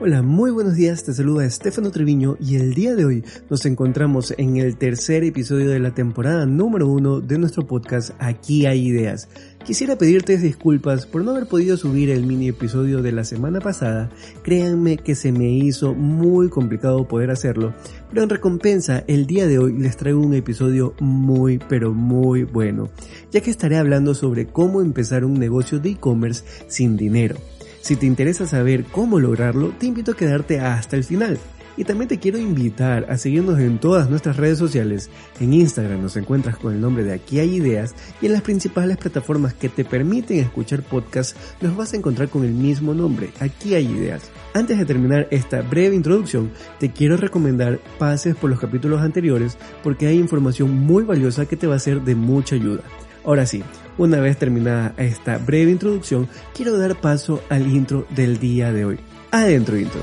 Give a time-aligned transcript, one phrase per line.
[0.00, 4.32] Hola, muy buenos días, te saluda Estefano Treviño y el día de hoy nos encontramos
[4.38, 9.28] en el tercer episodio de la temporada número uno de nuestro podcast Aquí hay ideas.
[9.64, 14.08] Quisiera pedirte disculpas por no haber podido subir el mini episodio de la semana pasada,
[14.44, 17.74] créanme que se me hizo muy complicado poder hacerlo,
[18.08, 22.88] pero en recompensa el día de hoy les traigo un episodio muy pero muy bueno,
[23.32, 27.34] ya que estaré hablando sobre cómo empezar un negocio de e-commerce sin dinero.
[27.80, 31.38] Si te interesa saber cómo lograrlo, te invito a quedarte hasta el final.
[31.78, 35.10] Y también te quiero invitar a seguirnos en todas nuestras redes sociales.
[35.38, 38.96] En Instagram nos encuentras con el nombre de Aquí hay ideas y en las principales
[38.96, 43.74] plataformas que te permiten escuchar podcasts los vas a encontrar con el mismo nombre, Aquí
[43.74, 44.28] hay ideas.
[44.54, 50.08] Antes de terminar esta breve introducción, te quiero recomendar pases por los capítulos anteriores porque
[50.08, 52.82] hay información muy valiosa que te va a ser de mucha ayuda.
[53.24, 53.62] Ahora sí,
[53.98, 58.98] una vez terminada esta breve introducción, quiero dar paso al intro del día de hoy.
[59.30, 60.00] Adentro intro.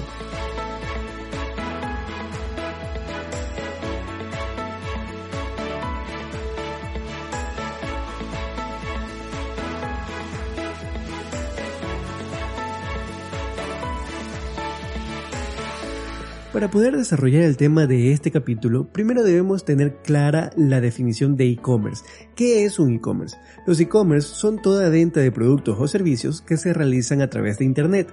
[16.55, 21.49] Para poder desarrollar el tema de este capítulo, primero debemos tener clara la definición de
[21.49, 22.05] e-commerce.
[22.33, 23.35] ¿Qué es un e-commerce?
[23.67, 27.65] Los e-commerce son toda venta de productos o servicios que se realizan a través de
[27.65, 28.07] Internet.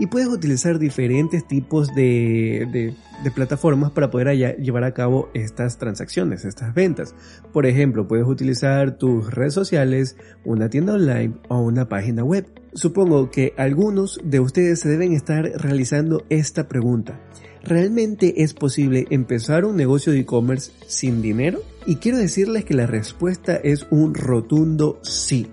[0.00, 2.92] Y puedes utilizar diferentes tipos de,
[3.36, 7.14] plataformas para poder llevar a cabo estas transacciones, estas ventas.
[7.52, 12.46] Por ejemplo, puedes utilizar tus redes sociales, una tienda online o una página web.
[12.74, 17.20] Supongo que algunos de ustedes se deben estar realizando esta pregunta.
[17.66, 21.58] ¿Realmente es posible empezar un negocio de e-commerce sin dinero?
[21.84, 25.48] Y quiero decirles que la respuesta es un rotundo sí.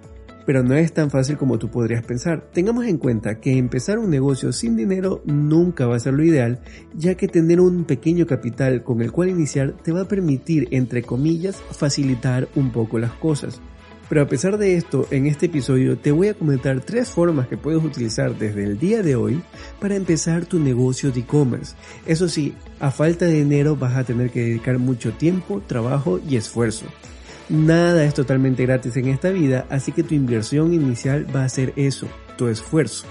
[0.46, 2.52] Pero no es tan fácil como tú podrías pensar.
[2.54, 6.60] Tengamos en cuenta que empezar un negocio sin dinero nunca va a ser lo ideal,
[6.94, 11.02] ya que tener un pequeño capital con el cual iniciar te va a permitir, entre
[11.02, 13.60] comillas, facilitar un poco las cosas.
[14.10, 17.58] Pero a pesar de esto, en este episodio te voy a comentar tres formas que
[17.58, 19.42] puedes utilizar desde el día de hoy
[19.80, 21.76] para empezar tu negocio de e-commerce.
[22.06, 26.36] Eso sí, a falta de dinero vas a tener que dedicar mucho tiempo, trabajo y
[26.36, 26.86] esfuerzo.
[27.50, 31.74] Nada es totalmente gratis en esta vida, así que tu inversión inicial va a ser
[31.76, 33.06] eso, tu esfuerzo.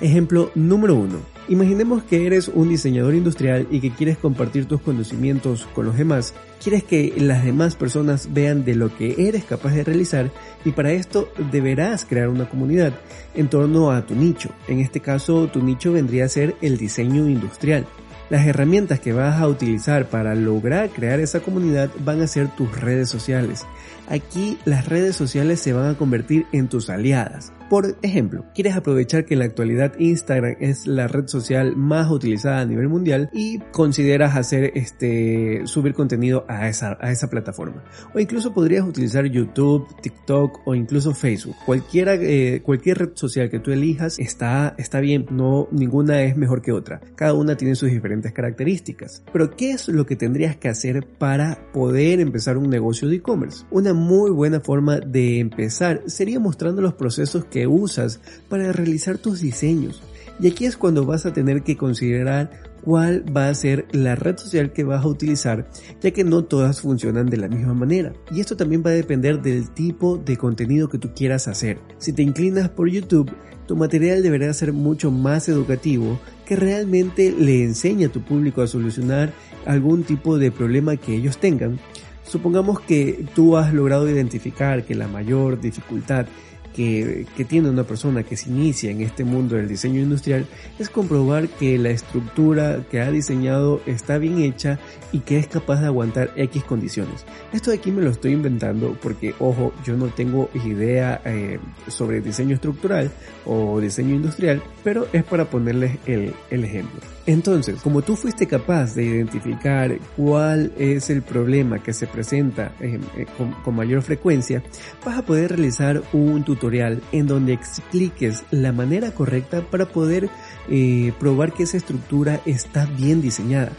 [0.00, 1.39] Ejemplo número 1.
[1.50, 6.32] Imaginemos que eres un diseñador industrial y que quieres compartir tus conocimientos con los demás.
[6.62, 10.30] Quieres que las demás personas vean de lo que eres capaz de realizar
[10.64, 12.92] y para esto deberás crear una comunidad
[13.34, 14.50] en torno a tu nicho.
[14.68, 17.84] En este caso, tu nicho vendría a ser el diseño industrial.
[18.28, 22.80] Las herramientas que vas a utilizar para lograr crear esa comunidad van a ser tus
[22.80, 23.66] redes sociales.
[24.08, 27.52] Aquí las redes sociales se van a convertir en tus aliadas.
[27.70, 32.62] Por ejemplo, quieres aprovechar que en la actualidad Instagram es la red social más utilizada
[32.62, 36.98] a nivel mundial y consideras hacer este subir contenido a esa,
[37.30, 37.84] plataforma.
[38.12, 41.54] O incluso podrías utilizar YouTube, TikTok o incluso Facebook.
[41.64, 46.62] Cualquiera, eh, cualquier red social que tú elijas está, está bien, no ninguna es mejor
[46.62, 47.00] que otra.
[47.14, 49.22] Cada una tiene sus diferentes características.
[49.32, 53.64] Pero ¿qué es lo que tendrías que hacer para poder empezar un negocio de e-commerce?
[53.70, 59.40] Una muy buena forma de empezar sería mostrando los procesos que usas para realizar tus
[59.40, 60.02] diseños.
[60.40, 62.50] Y aquí es cuando vas a tener que considerar
[62.82, 65.68] cuál va a ser la red social que vas a utilizar,
[66.00, 68.12] ya que no todas funcionan de la misma manera.
[68.30, 71.78] Y esto también va a depender del tipo de contenido que tú quieras hacer.
[71.98, 73.30] Si te inclinas por YouTube,
[73.66, 78.66] tu material deberá ser mucho más educativo que realmente le enseñe a tu público a
[78.66, 79.32] solucionar
[79.66, 81.78] algún tipo de problema que ellos tengan.
[82.24, 86.26] Supongamos que tú has logrado identificar que la mayor dificultad
[86.74, 90.46] que, tiene una persona que se inicia en este mundo del diseño industrial
[90.78, 94.78] es comprobar que la estructura que ha diseñado está bien hecha
[95.12, 97.24] y que es capaz de aguantar X condiciones.
[97.52, 101.58] Esto de aquí me lo estoy inventando porque, ojo, yo no tengo idea eh,
[101.88, 103.10] sobre diseño estructural
[103.44, 107.00] o diseño industrial, pero es para ponerles el, el ejemplo.
[107.26, 112.98] Entonces, como tú fuiste capaz de identificar cuál es el problema que se presenta eh,
[113.16, 114.62] eh, con, con mayor frecuencia,
[115.04, 120.28] vas a poder realizar un tutorial tutorial en donde expliques la manera correcta para poder
[120.68, 123.72] eh, probar que esa estructura está bien diseñada.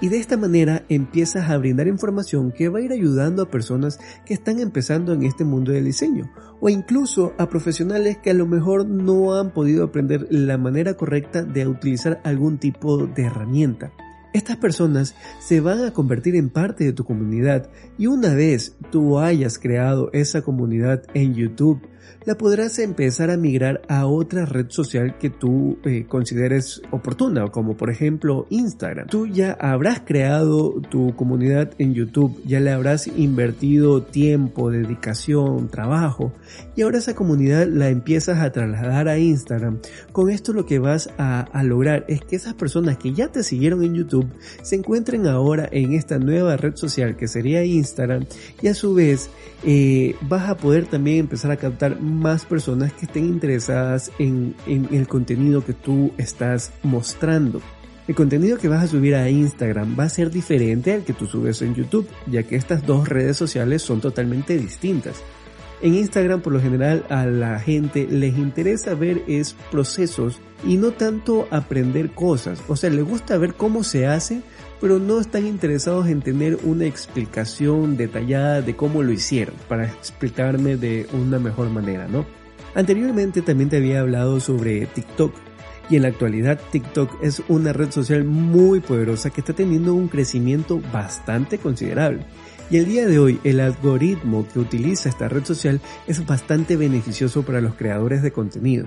[0.00, 4.00] Y de esta manera empiezas a brindar información que va a ir ayudando a personas
[4.26, 8.46] que están empezando en este mundo del diseño o incluso a profesionales que a lo
[8.46, 13.92] mejor no han podido aprender la manera correcta de utilizar algún tipo de herramienta.
[14.32, 17.68] Estas personas se van a convertir en parte de tu comunidad
[17.98, 21.80] y una vez tú hayas creado esa comunidad en YouTube
[22.24, 27.76] la podrás empezar a migrar a otra red social que tú eh, consideres oportuna, como
[27.76, 29.08] por ejemplo Instagram.
[29.08, 36.32] Tú ya habrás creado tu comunidad en YouTube, ya le habrás invertido tiempo, dedicación, trabajo,
[36.76, 39.80] y ahora esa comunidad la empiezas a trasladar a Instagram.
[40.12, 43.84] Con esto lo que vas a, lograr es que esas personas que ya te siguieron
[43.84, 44.26] en YouTube
[44.62, 48.26] se encuentren ahora en esta nueva red social que sería Instagram
[48.60, 49.30] y a su vez
[49.64, 55.06] eh, vas a poder también empezar a captar más personas que estén interesadas en, el
[55.08, 57.60] contenido que tú estás mostrando.
[58.08, 61.26] El contenido que vas a subir a Instagram va a ser diferente al que tú
[61.26, 65.22] subes en YouTube, ya que estas dos redes sociales son totalmente distintas.
[65.82, 70.92] En Instagram por lo general a la gente les interesa ver es procesos y no
[70.92, 72.60] tanto aprender cosas.
[72.68, 74.42] O sea, le gusta ver cómo se hace,
[74.82, 80.76] pero no están interesados en tener una explicación detallada de cómo lo hicieron, para explicarme
[80.76, 82.26] de una mejor manera, ¿no?
[82.74, 85.32] Anteriormente también te había hablado sobre TikTok,
[85.88, 90.08] y en la actualidad TikTok es una red social muy poderosa que está teniendo un
[90.08, 92.26] crecimiento bastante considerable.
[92.68, 97.42] Y el día de hoy el algoritmo que utiliza esta red social es bastante beneficioso
[97.42, 98.86] para los creadores de contenido.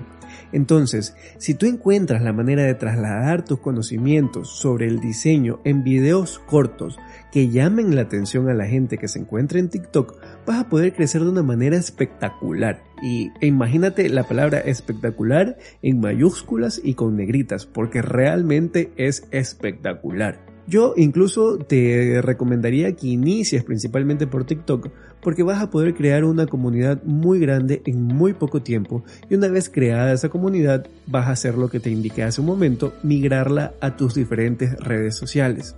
[0.52, 6.38] Entonces, si tú encuentras la manera de trasladar tus conocimientos sobre el diseño en videos
[6.38, 6.98] cortos
[7.32, 10.94] que llamen la atención a la gente que se encuentra en TikTok, vas a poder
[10.94, 12.82] crecer de una manera espectacular.
[13.02, 20.55] Y imagínate la palabra espectacular en mayúsculas y con negritas, porque realmente es espectacular.
[20.68, 24.88] Yo incluso te recomendaría que inicies principalmente por TikTok
[25.20, 29.48] porque vas a poder crear una comunidad muy grande en muy poco tiempo y una
[29.48, 33.74] vez creada esa comunidad vas a hacer lo que te indiqué hace un momento, migrarla
[33.80, 35.76] a tus diferentes redes sociales.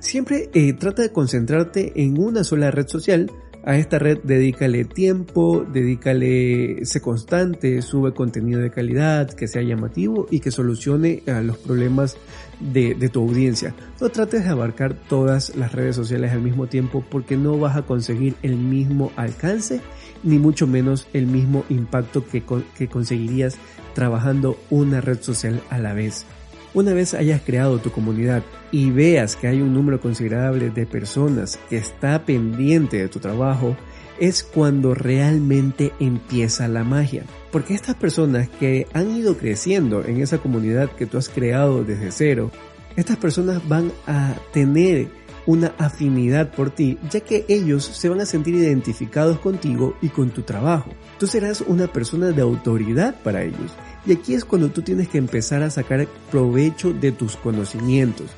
[0.00, 3.30] Siempre eh, trata de concentrarte en una sola red social
[3.66, 10.26] a esta red dedícale tiempo, dedícale, sé constante, sube contenido de calidad, que sea llamativo
[10.30, 12.16] y que solucione a los problemas
[12.60, 13.74] de, tu audiencia.
[14.00, 17.82] No trates de abarcar todas las redes sociales al mismo tiempo porque no vas a
[17.82, 19.80] conseguir el mismo alcance
[20.22, 23.56] ni mucho menos el mismo impacto que conseguirías
[23.94, 26.26] trabajando una red social a la vez.
[26.74, 28.42] Una vez hayas creado tu comunidad
[28.72, 33.76] y veas que hay un número considerable de personas que está pendiente de tu trabajo,
[34.18, 37.22] es cuando realmente empieza la magia.
[37.52, 42.10] Porque estas personas que han ido creciendo en esa comunidad que tú has creado desde
[42.10, 42.50] cero,
[42.96, 45.06] estas personas van a tener
[45.46, 50.30] una afinidad por ti, ya que ellos se van a sentir identificados contigo y con
[50.30, 50.90] tu trabajo.
[51.18, 53.74] Tú serás una persona de autoridad para ellos.
[54.06, 58.30] Y aquí es cuando tú tienes que empezar a sacar provecho de tus conocimientos.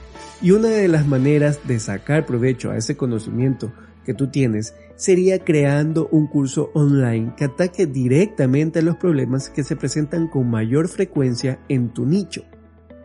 [0.42, 3.72] Y una de las maneras de sacar provecho a ese conocimiento
[4.04, 9.64] que tú tienes sería creando un curso online que ataque directamente a los problemas que
[9.64, 12.44] se presentan con mayor frecuencia en tu nicho.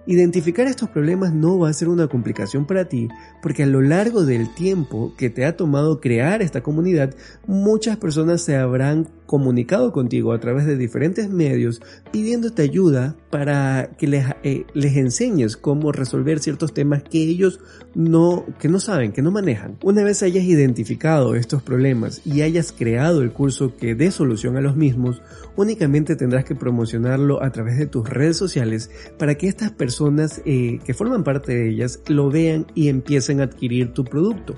[0.07, 3.07] Identificar estos problemas no va a ser una complicación para ti
[3.41, 7.15] porque a lo largo del tiempo que te ha tomado crear esta comunidad,
[7.45, 11.81] muchas personas se habrán comunicado contigo a través de diferentes medios
[12.11, 17.61] pidiéndote ayuda para que les, eh, les enseñes cómo resolver ciertos temas que ellos
[17.95, 19.77] no, que no saben, que no manejan.
[19.83, 24.61] Una vez hayas identificado estos problemas y hayas creado el curso que dé solución a
[24.61, 25.21] los mismos,
[25.55, 30.79] únicamente tendrás que promocionarlo a través de tus redes sociales para que estas personas eh,
[30.85, 34.55] que forman parte de ellas lo vean y empiecen a adquirir tu producto.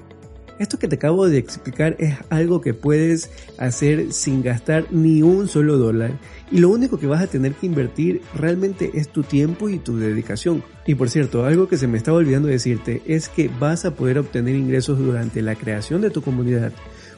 [0.59, 5.47] Esto que te acabo de explicar es algo que puedes hacer sin gastar ni un
[5.47, 6.11] solo dólar
[6.51, 9.97] y lo único que vas a tener que invertir realmente es tu tiempo y tu
[9.97, 10.63] dedicación.
[10.85, 14.19] Y por cierto, algo que se me estaba olvidando decirte es que vas a poder
[14.19, 16.71] obtener ingresos durante la creación de tu comunidad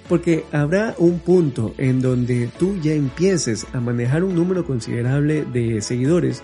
[0.07, 5.81] porque habrá un punto en donde tú ya empieces a manejar un número considerable de
[5.81, 6.43] seguidores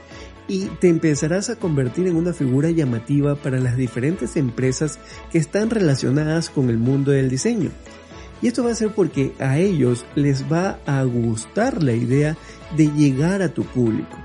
[0.52, 5.00] y te empezarás a convertir en una figura llamativa para las diferentes empresas
[5.32, 7.70] que están relacionadas con el mundo del diseño.
[8.42, 12.36] Y esto va a ser porque a ellos les va a gustar la idea
[12.76, 14.18] de llegar a tu público.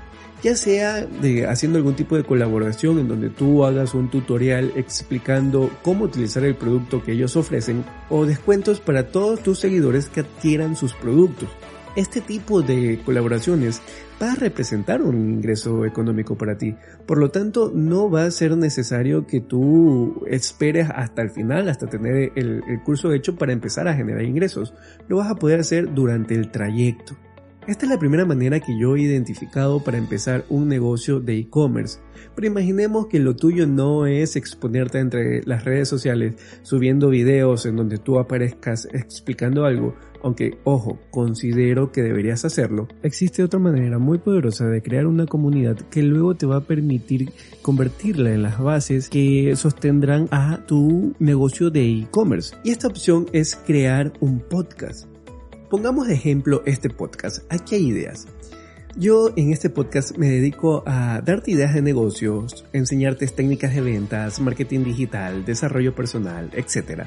[0.43, 5.71] Ya sea de haciendo algún tipo de colaboración en donde tú hagas un tutorial explicando
[5.81, 10.75] cómo utilizar el producto que ellos ofrecen o descuentos para todos tus seguidores que adquieran
[10.75, 11.47] sus productos.
[11.97, 13.81] Este tipo de colaboraciones
[14.21, 16.75] va a representar un ingreso económico para ti.
[17.07, 21.87] Por lo tanto, no va a ser necesario que tú esperes hasta el final, hasta
[21.87, 24.75] tener el, curso hecho para empezar a generar ingresos.
[25.07, 27.17] Lo vas a poder hacer durante el trayecto.
[27.67, 31.99] Esta es la primera manera que yo he identificado para empezar un negocio de e-commerce.
[32.35, 37.75] Pero imaginemos que lo tuyo no es exponerte entre las redes sociales subiendo videos en
[37.75, 42.87] donde tú aparezcas explicando algo, aunque ojo, considero que deberías hacerlo.
[43.03, 47.31] Existe otra manera muy poderosa de crear una comunidad que luego te va a permitir
[47.61, 52.55] convertirla en las bases que sostendrán a tu negocio de e-commerce.
[52.63, 55.07] Y esta opción es crear un podcast.
[55.69, 57.43] Pongamos de ejemplo este podcast.
[57.51, 58.27] Aquí hay ideas.
[58.99, 64.39] Yo en este podcast me dedico a darte ideas de negocios, enseñarte técnicas de ventas,
[64.39, 67.03] marketing digital, desarrollo personal, etc.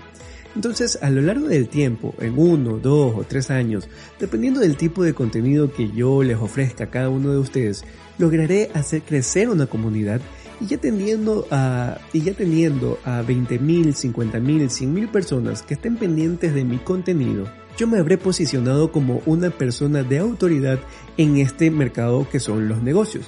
[0.57, 3.89] Entonces, a lo largo del tiempo, en uno, dos o tres años,
[4.19, 7.85] dependiendo del tipo de contenido que yo les ofrezca a cada uno de ustedes,
[8.19, 10.21] lograré hacer crecer una comunidad
[10.61, 16.53] y ya teniendo a, y ya teniendo a 20.000, 50.000, 100.000 personas que estén pendientes
[16.53, 17.47] de mi contenido,
[17.79, 20.81] yo me habré posicionado como una persona de autoridad
[21.17, 23.27] en este mercado que son los negocios.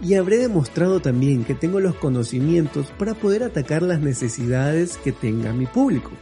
[0.00, 5.52] Y habré demostrado también que tengo los conocimientos para poder atacar las necesidades que tenga
[5.52, 6.12] mi público.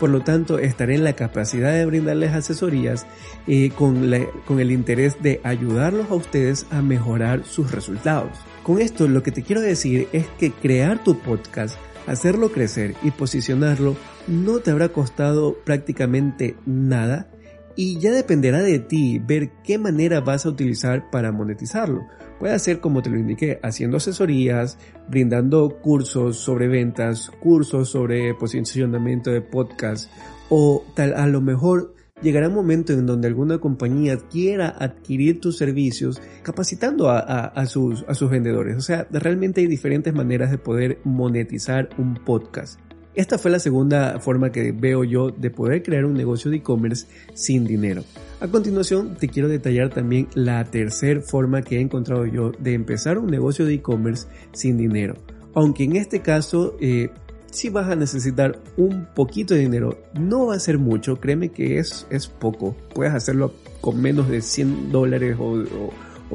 [0.00, 3.06] Por lo tanto, estaré en la capacidad de brindarles asesorías
[3.46, 4.10] eh, con,
[4.46, 8.32] con el interés de ayudarlos a ustedes a mejorar sus resultados.
[8.64, 13.10] Con esto lo que te quiero decir es que crear tu podcast hacerlo crecer y
[13.12, 17.30] posicionarlo no te habrá costado prácticamente nada
[17.76, 22.06] y ya dependerá de ti ver qué manera vas a utilizar para monetizarlo.
[22.40, 24.78] Puede ser como te lo indiqué, haciendo asesorías,
[25.08, 30.10] brindando cursos sobre ventas, cursos sobre posicionamiento de podcast
[30.48, 35.58] o tal a lo mejor llegará un momento en donde alguna compañía quiera adquirir tus
[35.58, 38.76] servicios capacitando a, sus, a sus vendedores.
[38.76, 42.80] O sea, realmente hay diferentes maneras de poder monetizar un podcast.
[43.20, 47.06] Esta fue la segunda forma que veo yo de poder crear un negocio de e-commerce
[47.34, 48.02] sin dinero.
[48.40, 53.18] A continuación te quiero detallar también la tercera forma que he encontrado yo de empezar
[53.18, 55.16] un negocio de e-commerce sin dinero.
[55.52, 57.10] Aunque en este caso eh,
[57.50, 59.98] si vas a necesitar un poquito de dinero.
[60.18, 62.74] No va a ser mucho, créeme que es, es poco.
[62.94, 65.62] Puedes hacerlo con menos de 100 dólares o,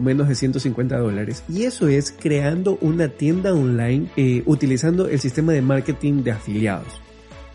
[0.02, 1.44] menos de 150 dólares.
[1.50, 7.02] Y eso es creando una tienda online eh, utilizando el sistema de marketing de afiliados.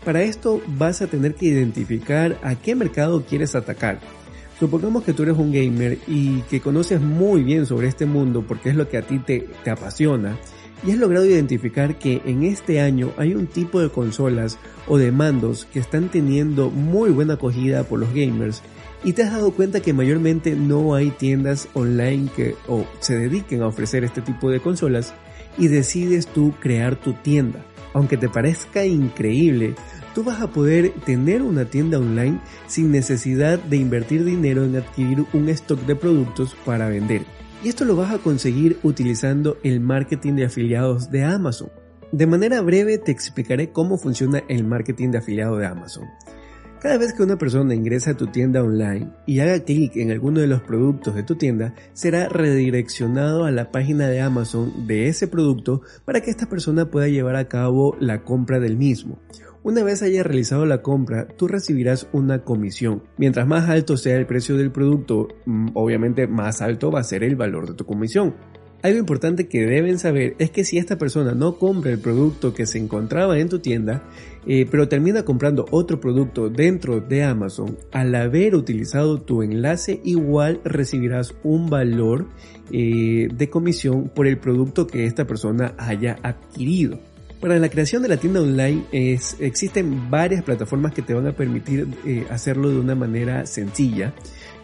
[0.05, 3.99] Para esto vas a tener que identificar a qué mercado quieres atacar.
[4.59, 8.69] Supongamos que tú eres un gamer y que conoces muy bien sobre este mundo porque
[8.69, 10.37] es lo que a ti te, te apasiona
[10.85, 14.57] y has logrado identificar que en este año hay un tipo de consolas
[14.87, 18.61] o de mandos que están teniendo muy buena acogida por los gamers
[19.03, 23.61] y te has dado cuenta que mayormente no hay tiendas online que o se dediquen
[23.61, 25.13] a ofrecer este tipo de consolas
[25.57, 27.65] y decides tú crear tu tienda.
[27.93, 29.75] Aunque te parezca increíble,
[30.13, 35.25] tú vas a poder tener una tienda online sin necesidad de invertir dinero en adquirir
[35.33, 37.23] un stock de productos para vender.
[37.63, 41.69] Y esto lo vas a conseguir utilizando el marketing de afiliados de Amazon.
[42.11, 46.05] De manera breve te explicaré cómo funciona el marketing de afiliado de Amazon.
[46.81, 50.41] Cada vez que una persona ingresa a tu tienda online y haga clic en alguno
[50.41, 55.27] de los productos de tu tienda, será redireccionado a la página de Amazon de ese
[55.27, 59.19] producto para que esta persona pueda llevar a cabo la compra del mismo.
[59.61, 63.03] Una vez haya realizado la compra, tú recibirás una comisión.
[63.15, 67.23] Mientras más alto sea el precio del producto, mm, obviamente más alto va a ser
[67.23, 68.33] el valor de tu comisión.
[68.83, 72.65] Algo importante que deben saber es que si esta persona no compra el producto que
[72.65, 74.03] se encontraba en tu tienda,
[74.47, 80.61] eh, pero termina comprando otro producto dentro de Amazon, al haber utilizado tu enlace igual
[80.63, 82.25] recibirás un valor
[82.71, 86.99] eh, de comisión por el producto que esta persona haya adquirido.
[87.39, 91.87] Para la creación de la tienda online existen varias plataformas que te van a permitir
[92.05, 94.13] eh, hacerlo de una manera sencilla.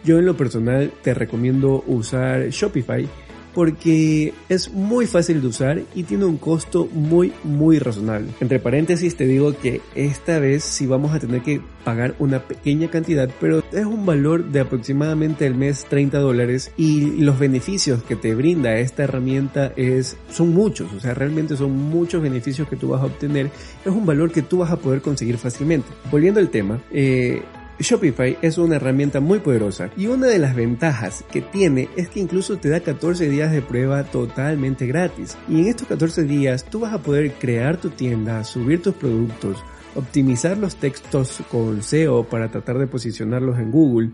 [0.04, 3.08] Yo en lo personal te recomiendo usar Shopify
[3.54, 8.28] porque es muy fácil de usar y tiene un costo muy muy razonable.
[8.40, 12.88] Entre paréntesis te digo que esta vez sí vamos a tener que pagar una pequeña
[12.88, 18.16] cantidad, pero es un valor de aproximadamente el mes 30 dólares y los beneficios que
[18.16, 22.88] te brinda esta herramienta es, son muchos, o sea, realmente son muchos beneficios que tú
[22.88, 23.50] vas a obtener.
[23.84, 25.88] Es un valor que tú vas a poder conseguir fácilmente.
[26.10, 27.42] Volviendo al tema, eh,
[27.80, 32.18] Shopify es una herramienta muy poderosa y una de las ventajas que tiene es que
[32.18, 35.36] incluso te da 14 días de prueba totalmente gratis.
[35.48, 39.62] Y en estos 14 días tú vas a poder crear tu tienda, subir tus productos,
[39.94, 44.10] optimizar los textos con SEO para tratar de posicionarlos en Google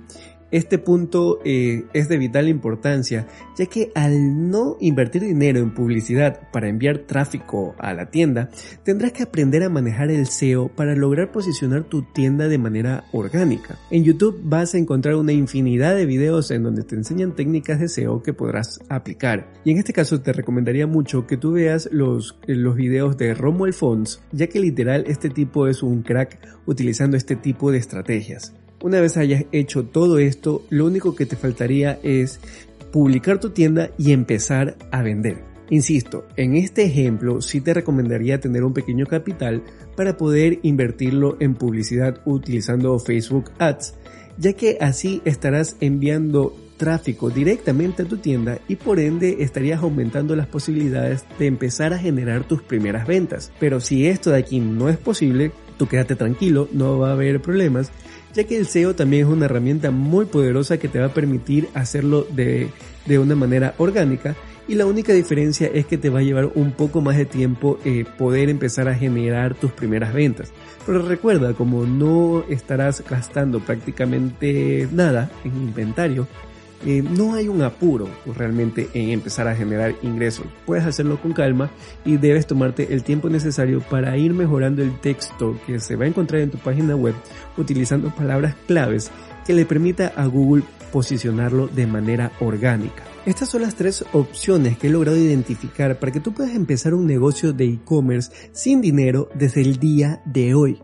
[0.54, 3.26] Este punto eh, es de vital importancia,
[3.58, 8.50] ya que al no invertir dinero en publicidad para enviar tráfico a la tienda,
[8.84, 13.80] tendrás que aprender a manejar el SEO para lograr posicionar tu tienda de manera orgánica.
[13.90, 17.88] En YouTube vas a encontrar una infinidad de videos en donde te enseñan técnicas de
[17.88, 19.52] SEO que podrás aplicar.
[19.64, 23.74] Y en este caso te recomendaría mucho que tú veas los, los videos de Romuald
[23.74, 28.54] Fons, ya que literal este tipo es un crack utilizando este tipo de estrategias.
[28.84, 32.38] Una vez hayas hecho todo esto, lo único que te faltaría es
[32.92, 35.38] publicar tu tienda y empezar a vender.
[35.70, 39.62] Insisto, en este ejemplo sí te recomendaría tener un pequeño capital
[39.96, 43.94] para poder invertirlo en publicidad utilizando Facebook Ads,
[44.36, 50.36] ya que así estarás enviando tráfico directamente a tu tienda y por ende estarías aumentando
[50.36, 53.50] las posibilidades de empezar a generar tus primeras ventas.
[53.58, 57.40] Pero si esto de aquí no es posible, tú quédate tranquilo, no va a haber
[57.40, 57.90] problemas,
[58.34, 61.68] ya que el SEO también es una herramienta muy poderosa que te va a permitir
[61.74, 62.68] hacerlo de,
[63.06, 66.72] de una manera orgánica y la única diferencia es que te va a llevar un
[66.72, 70.52] poco más de tiempo eh, poder empezar a generar tus primeras ventas.
[70.86, 76.26] Pero recuerda, como no estarás gastando prácticamente nada en inventario,
[76.84, 80.46] eh, no hay un apuro realmente en empezar a generar ingresos.
[80.66, 81.70] Puedes hacerlo con calma
[82.04, 86.08] y debes tomarte el tiempo necesario para ir mejorando el texto que se va a
[86.08, 87.14] encontrar en tu página web
[87.56, 89.10] utilizando palabras claves
[89.46, 93.02] que le permita a Google posicionarlo de manera orgánica.
[93.26, 97.06] Estas son las tres opciones que he logrado identificar para que tú puedas empezar un
[97.06, 100.78] negocio de e-commerce sin dinero desde el día de hoy.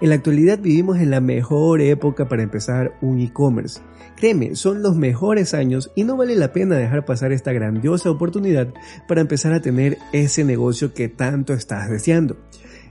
[0.00, 3.80] En la actualidad vivimos en la mejor época para empezar un e-commerce.
[4.16, 8.72] Créeme, son los mejores años y no vale la pena dejar pasar esta grandiosa oportunidad
[9.08, 12.36] para empezar a tener ese negocio que tanto estás deseando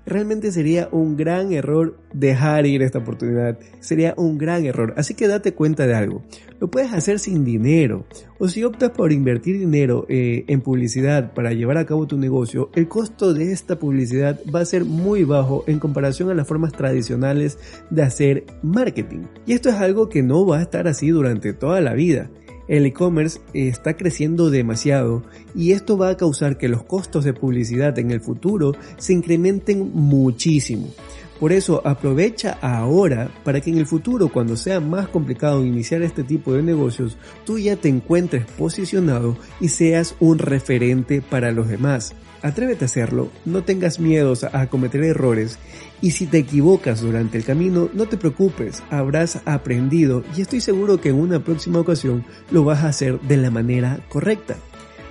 [0.06, 3.58] realmente sería un gran error dejar ir esta oportunidad.
[3.80, 4.94] Sería un gran error.
[4.98, 6.24] Así que date cuenta de algo.
[6.60, 8.06] Lo puedes hacer sin dinero.
[8.40, 12.70] O si optas por invertir dinero eh, en publicidad para llevar a cabo tu negocio,
[12.76, 16.74] el costo de esta publicidad va a ser muy bajo en comparación a las formas
[16.74, 17.58] tradicionales
[17.90, 19.26] de hacer marketing.
[19.46, 22.30] Y esto es algo que no va a estar así durante toda la vida.
[22.74, 25.22] El e-commerce está creciendo demasiado
[25.54, 29.92] y esto va a causar que los costos de publicidad en el futuro se incrementen
[29.94, 30.92] muchísimo.
[31.40, 36.24] Por eso aprovecha ahora para que en el futuro, cuando sea más complicado iniciar este
[36.24, 42.16] tipo de negocios, tú ya te encuentres posicionado y seas un referente para los demás.
[42.44, 45.58] Atrévete a hacerlo, no tengas miedos a cometer errores
[46.02, 51.00] y si te equivocas durante el camino, no te preocupes, habrás aprendido y estoy seguro
[51.00, 54.58] que en una próxima ocasión lo vas a hacer de la manera correcta.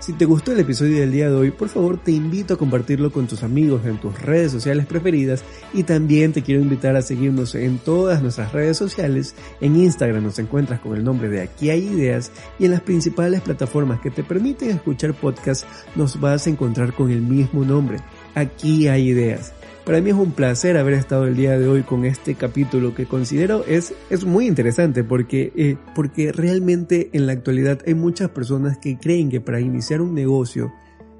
[0.02, 3.12] Si te gustó el episodio del día de hoy, por favor te invito a compartirlo
[3.12, 7.54] con tus amigos en tus redes sociales preferidas y también te quiero invitar a seguirnos
[7.54, 9.36] en todas nuestras redes sociales.
[9.60, 13.42] En Instagram nos encuentras con el nombre de Aquí hay ideas y en las principales
[13.42, 17.98] plataformas que te permiten escuchar podcasts nos vas a encontrar con el mismo nombre.
[18.34, 19.52] Aquí hay ideas.
[19.85, 23.07] Para mí es un placer haber estado el día de hoy con este capítulo que
[23.07, 28.79] considero es, es muy interesante porque, eh, porque realmente en la actualidad hay muchas personas
[28.79, 30.73] que creen que para iniciar un negocio,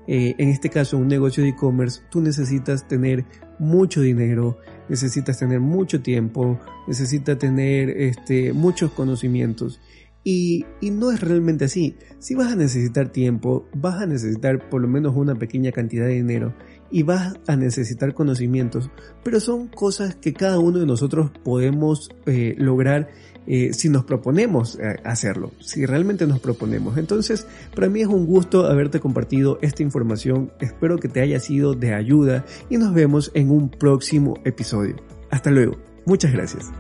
[0.07, 3.25] eh, en este caso un negocio de e-commerce, tú necesitas tener
[3.59, 9.81] mucho dinero, necesitas tener mucho tiempo, necesitas tener este, muchos conocimientos.
[10.25, 11.97] Y, no es realmente así.
[12.19, 16.15] Si vas a necesitar tiempo, vas a necesitar por lo menos una pequeña cantidad de
[16.15, 16.55] dinero
[16.91, 18.91] y vas a necesitar conocimientos,
[19.25, 23.09] pero son cosas que cada uno de nosotros podemos eh, lograr
[23.47, 26.99] eh, si nos proponemos eh, hacerlo, si realmente nos proponemos.
[26.99, 31.75] Entonces, para mí es un gusto haberte compartido esta información, espero que te haya sido
[31.75, 34.97] de ayuda y nos vemos en un próximo episodio.
[35.31, 36.71] Hasta luego, muchas gracias.